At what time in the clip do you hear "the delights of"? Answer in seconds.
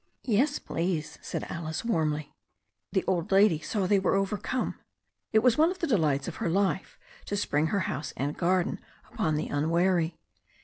5.77-6.37